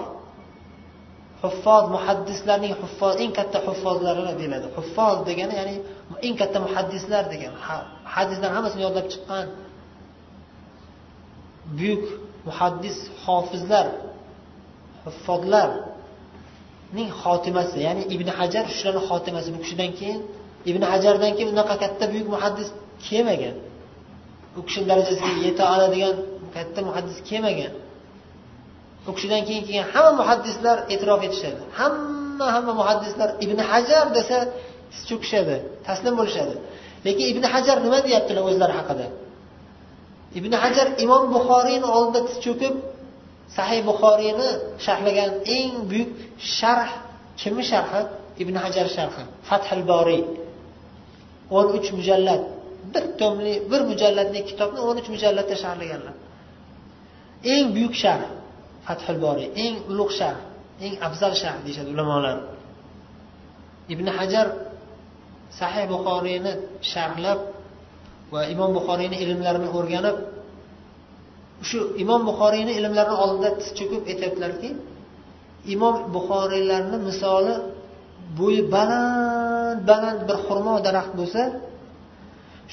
[1.44, 4.68] huffoz muhaddislarning huffoz eng katta huffozlari deyiladi.
[4.78, 5.76] Huffoz degani ya'ni
[6.28, 7.54] eng katta muhaddislar degan
[8.16, 9.46] hadislar hammasini yodlab chiqqan
[11.78, 12.04] buyuk
[12.48, 13.86] muhaddis hofizlar
[15.08, 19.48] huffozlarning xotimasi ya'ni ibn hajar shularni xotimasi.
[19.56, 20.20] Bu kishidan keyin
[20.72, 22.70] ibn hajardan keyin unaqa katta buyuk muhaddis
[23.08, 23.56] kelmagan.
[24.58, 26.16] U kishini darajasiga yeta oladigan
[26.56, 27.74] katta muhaddis kelmagan.
[29.10, 31.62] U kishidan keyin kelgan hamma muhaddislar e'tirof etishadi.
[31.80, 34.38] Hamma hamma muhaddislar ibn hajar desa
[34.92, 35.56] tiz cho'kishadi
[35.88, 36.56] taslim bo'lishadi.
[37.06, 39.08] Lekin ibn hajar nima deyaptilar o'zlari haqida?
[40.40, 42.74] Ibn hajar imom buxoriyni oldida tiz cho'kib
[43.56, 44.50] sahih buxoriyni
[44.86, 46.10] sharhlagan eng buyuk
[46.58, 46.92] sharh
[47.40, 48.02] kimni sharhi?
[48.44, 50.24] Ibn hajar sharhi fathil boriy
[51.58, 52.42] o'n uch mujallad.
[52.94, 56.16] Bir tomli bir mujalladli kitobni o'n uch mujalladda sharhlaganlar.
[57.54, 58.26] Eng buyuk sharh
[58.86, 60.40] fathul boriy eng ulug' sharh
[60.86, 62.38] eng afzal sharh deyishadi ulamolar.
[63.94, 64.48] Ibn hajar
[65.60, 66.54] sahih buxoriyni
[66.92, 67.40] sharhlab
[68.34, 70.18] va imom buxoriyni ilmlarini o'rganib
[71.70, 74.70] shu imom buxoriyni ilmlarini oldida tiz cho'kib aytyaptilarki
[75.74, 77.56] imom buxoriylarni misoli
[78.40, 81.42] bo'yi baland baland bir xurmo daraxt bo'lsa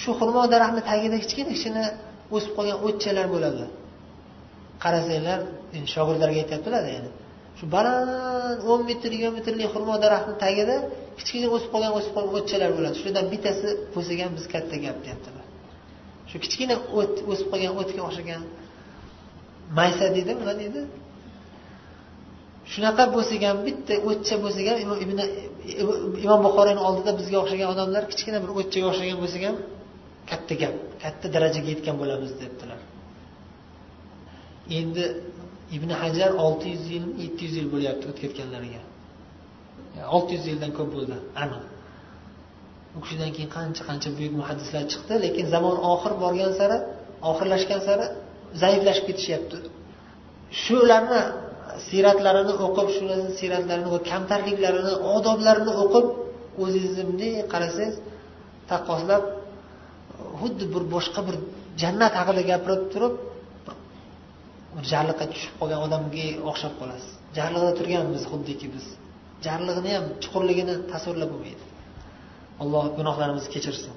[0.02, 1.84] shu xurmo daraxtni tagida kichkina kichkina
[2.34, 3.64] o'sib qolgan o'tchalar bo'ladi.
[4.84, 5.40] Qarasanglar
[5.94, 7.10] shogirdlarga aytyaptilar yani
[7.58, 10.76] shu baland o'n metr yigirma metrlik xurmo daraxtni tagida
[11.18, 12.94] kichkina o'sib qolgan o'sib qolgan o'tchalar bo'ladi.
[13.00, 15.44] Shulardan bittasi bo'lsa biz katta gap deyaptilar.
[16.30, 18.42] Shu kichkina o't o'sib qolgan o'tga o'xshagan
[19.78, 20.80] maysa deydi nima deydi
[22.72, 25.18] shunaqa bo'lsak ham bitta o'tcha bo'lsak ham ibn
[26.24, 29.56] imom buxoriyni oldida bizga o'xshagan odamlar kichkina bir o'tchaga o'xshagan bo'lsak ham
[30.30, 32.80] katta gap katta darajaga yetgan bo'lamiz debdilar.
[34.78, 35.04] Endi
[35.76, 38.82] ibn hajar olti yuz yil yetti yuz yil bo'lyapti o'tib ketganlariga
[40.16, 41.62] olti yuz yildan ko'p bo'ldi aniq.
[42.96, 46.76] U kishidan keyin qancha qancha buyuk muhaddislar chiqdi lekin zamon oxir borgan sari
[47.30, 48.06] oxirlashgan sari
[48.62, 49.56] zaiflashib ketishyapti.
[50.62, 51.20] Shularni
[51.88, 56.06] siyratlarini o'qib shularni siyratlarini va kamtarliklarini odoblarini o'qib
[56.62, 57.94] o'zingizni bunday qarasangiz
[58.70, 59.24] taqqoslab
[60.40, 61.36] xuddi bir boshqa bir
[61.82, 63.14] jannat haqida gapirib turib
[64.92, 67.12] jarliqqa tushib qolgan odamga o'xshab qolasiz.
[67.38, 68.86] Jarliqda turganmiz xuddiki biz.
[69.46, 71.64] Jarlig'ini ham chuqurligini tasvirlab bo'lmaydi.
[72.62, 73.94] Alloh gunohlarimizni kechirsin.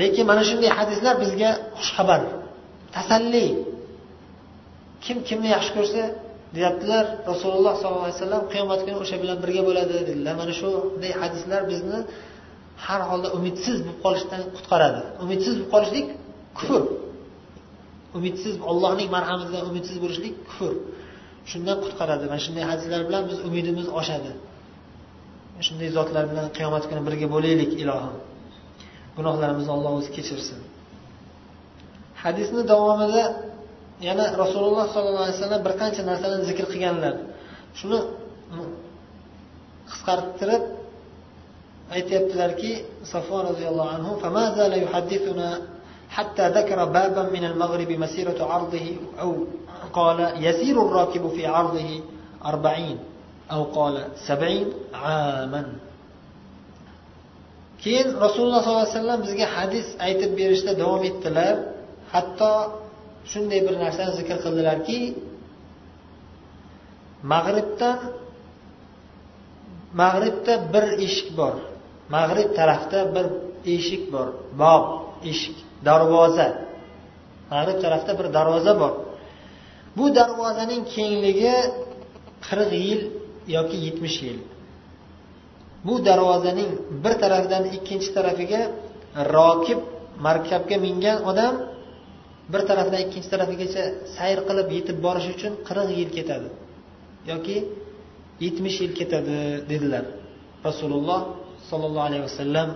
[0.00, 2.20] Lekin mana shunday hadislar bizga xushxabar.
[2.96, 3.46] Tasalli.
[5.04, 6.02] Kim kimni yaxshi ko'rsa
[6.56, 10.34] deyaptilar rasululloh sollallohu alayhi vasallam qiyomat kuni o'sha bilan birga bo'ladi dedilar.
[10.40, 11.98] Mana shunday hadislar bizni
[12.86, 15.00] har holda umidsiz bo'lib qolishdan qutqaradi.
[15.24, 16.06] Umidsiz bo'lib qolishlik
[16.58, 16.82] kufr.
[18.18, 20.72] Umidsiz ollohning marhamatidan umidsiz bo'lishlik kufr.
[21.50, 22.24] Shundan qutqaradi.
[22.30, 24.32] Mana shunday hadislar bilan biz umidimiz oshadi.
[25.66, 28.16] Shunday zotlar bilan qiyomat kuni birga bo'laylik ilohim.
[29.16, 30.60] Gunohlarimizni alloh o'zi kechirsin.
[32.23, 33.23] hadisni davomida
[34.07, 37.15] yana rasululloh sollallohu alayhi vasallam bir qancha narsalarni zikr qilganlar
[37.79, 37.99] shuni
[39.91, 40.63] qisqartirib
[41.95, 42.71] aytyaptilarki
[43.13, 44.11] safon roziyallohu anhu
[46.17, 48.87] حتى ذكر بابا من المغرب مسيرة عرضه
[49.21, 49.29] أو
[49.93, 52.01] قال يسير الراكب في عرضه
[52.45, 52.97] أربعين
[53.51, 53.95] أو قال
[54.27, 55.63] سبعين عاما
[57.77, 61.70] keyin rasululloh sollallohu alayhi vasallam bizga hadis aytib berishda davom etdilar
[62.14, 62.52] Hatto
[63.30, 64.98] shunday bir narsani zikr qildilarki
[67.32, 67.98] mag'ribdan
[70.00, 71.54] mag'ribda bir eshik bor.
[72.14, 73.26] Mag'rib tarafda bir
[73.74, 74.28] eshik bor.
[74.60, 74.84] Bob
[75.30, 76.48] eshik darvoza.
[77.52, 78.92] Mag'rib tarafda bir darvoza bor.
[79.96, 81.54] Bu darvozaning kengligi
[82.46, 83.00] qirq yil
[83.56, 84.38] yoki yetmish yil.
[85.86, 86.70] Bu darvozaning
[87.04, 88.62] bir tarafidan ikkinchi tarafiga
[89.36, 89.80] rokib
[90.26, 91.54] markabga mingan odam
[92.52, 93.82] bir tarafdan ikkinchi tarafigacha
[94.16, 96.48] sayr qilib yetib borish uchun qirq yil ketadi.
[97.30, 97.56] Yoki
[98.44, 99.38] yetmish yil ketadi
[99.70, 100.04] dedilar.
[100.68, 101.20] Rasululloh
[101.68, 102.68] sollallohu alayhi vasallam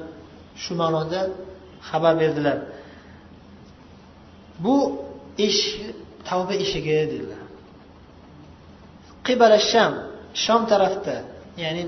[0.63, 1.21] shu ma'noda
[1.89, 2.59] xabar berdilar.
[4.65, 4.77] Bu
[5.47, 5.81] eshik
[6.29, 7.43] tavba eshigi dedilar.
[9.27, 9.93] Qibala sham
[10.45, 11.17] shom tarafda
[11.65, 11.83] ya'ni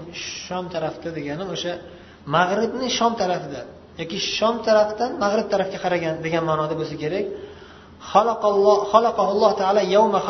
[0.47, 1.73] shom tarafda degani o'sha
[2.37, 3.63] mag'ribni shom tarafida.
[4.01, 7.25] Yoki shom tarafdan mag'rib tarafga qaragan degan ma'noda bo'lsa kerak.
[8.15, 10.21] Alloh taolo yawma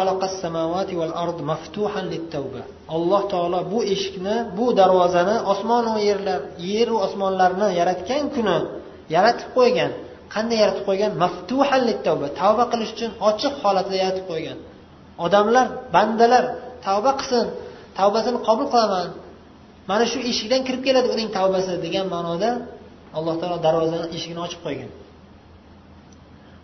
[0.42, 2.62] samawati val ard maftuhan littawba.
[2.88, 8.56] Alloh taolo bu eshikni bu darvozani osmonu yerlar yeru osmonlarni yaratgan kuni
[9.14, 9.90] yaratib qo'ygan.
[10.34, 11.10] Qanday yaratib qo'ygan?
[11.22, 12.26] Maftuhan littawba.
[12.40, 14.58] Tavba qilish uchun ochiq holatda yaratib qo'ygan.
[15.24, 16.44] Odamlar bandalar
[16.86, 17.46] tavba qilsin.
[17.98, 19.08] Tavbasini qabul qilaman.
[19.90, 22.50] Mana shu eshikdan kirib keladi uning tavbasi degan ma'noda
[23.16, 24.90] alloh taolo darvozani eshigini ochib qo'ygan.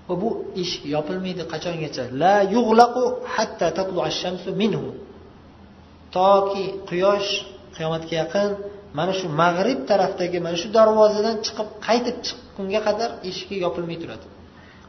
[0.08, 0.28] Va bu
[0.62, 2.04] eshik yopilmaydi qachongacha?
[2.22, 4.88] La yug'laqu hatta tatlu ash-shamsu minhu.
[6.16, 7.30] Toki quyosh
[7.76, 8.50] qiyomatga yaqin
[8.98, 14.26] mana shu mag'rib tarafdagi mana shu darvozadan chiqib qaytib chiqqunga qadar eshigi yopilmay turadi.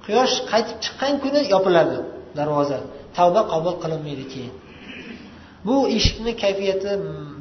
[0.06, 1.98] Quyosh qaytib chiqqan kuni yopiladi
[2.38, 2.80] darvoza.
[3.18, 4.54] Tavba qabul qilinmaydi keyin.
[5.68, 6.92] Bu eshikni kayfiyati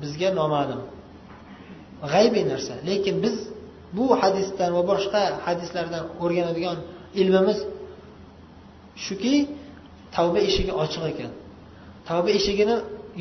[0.03, 0.81] bizga noma'lum.
[2.13, 2.75] G'aybiy narsa.
[2.89, 3.37] Lekin biz
[3.97, 6.79] bu hadisdan va boshqa hadislardan o'rganadigan
[7.20, 7.59] ilmimiz
[9.05, 9.35] shuki
[10.14, 11.33] tavba eshigi ochiq ekan.
[12.09, 12.77] Tavba eshigini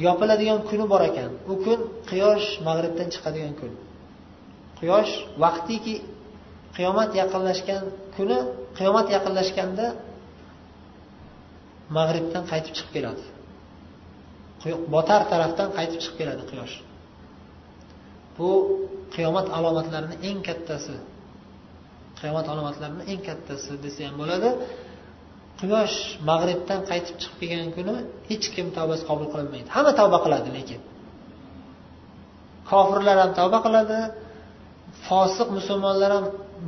[0.06, 1.32] yopiladigan kuni bor ekan.
[1.52, 1.80] U kun
[2.10, 3.72] quyosh mag'ribdan chiqadigan kun.
[4.80, 5.96] Quyosh vaqtiki
[6.76, 7.84] qiyomat yaqinlashgan
[8.16, 8.38] kuni
[8.78, 9.86] qiyomat yaqinlashganda
[11.98, 13.24] mag'ribdan qaytib chiqib keladi.
[14.96, 16.76] Botar tarafdan qaytib chiqib keladi quyosh.
[18.38, 18.50] Bu
[19.16, 20.96] qiyomat alomatlarini eng kattasi
[22.24, 24.50] qiyomat alomatlarini eng kattasi desa ham bo'ladi.
[25.60, 25.98] Quyosh
[26.30, 27.96] mag'ribdan qaytib chiqib kelgan kuni
[28.30, 29.68] hech kim tavbasi qabul qilinmaydi.
[29.76, 30.82] Hamma tavba qiladi lekin
[32.70, 34.00] kofirlar ham tavba qiladi
[35.08, 36.26] fosiq musulmonlar ham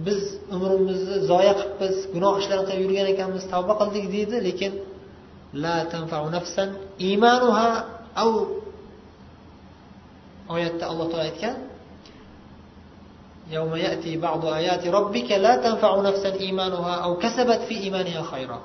[0.07, 0.21] biz
[0.55, 4.71] umrimizni zoya qilibmiz gunoh ishlarni qilib yurgan ekanmiz tavba qildik deydi lekin
[5.63, 6.69] la tanfau nafsan
[7.11, 7.69] imanuha.
[8.23, 8.31] Au
[10.55, 11.55] oyatda alloh taolo aytgan
[13.50, 18.60] يوم يأتي بعض آيات ربك لا تنفع نفسا إيمانها أو كسبت في إيمانها خيرا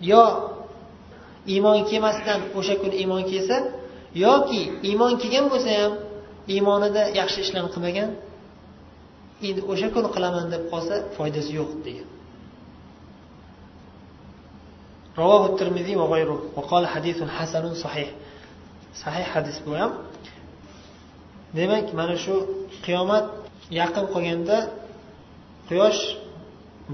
[0.00, 0.24] yo
[1.46, 3.56] iymon kelmasdan o'sha kun iymon kelsa
[4.24, 5.92] yoki iymon kelgan bo'lsa ham
[6.54, 8.10] iymonida yaxshi ishlarni qilmagan
[9.48, 12.08] endi o'sha kuni qilaman deb qolsa foydasi yo'q degan
[15.22, 18.08] رواه الترمذي وغيره وقال حديث حسن صحيح
[19.04, 19.92] صحيح حديث bu ham
[21.56, 22.34] demak mana shu
[22.85, 23.25] qiyomat
[23.79, 24.57] yaqin qolganda
[25.69, 26.01] quyosh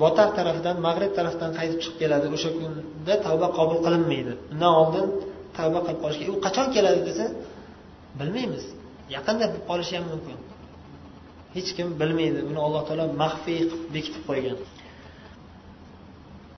[0.02, 2.26] botar tarafidan mag'rib tarafdan qaytib chiqib keladi.
[2.36, 4.34] O'sha kunda tavba qabul qilinmaydi.
[4.54, 5.06] Undan oldin
[5.58, 7.00] tavba qilib qolish kerak u qachon keladi?
[7.10, 7.26] desa
[8.20, 8.66] bilmaymiz.
[9.16, 10.38] Yaqinda bo'lib qolishi ham mumkin.
[11.56, 12.40] Hech kim bilmaydi.
[12.50, 14.58] Buni alloh taolo maxfiy qilib bekitib qo'ygan.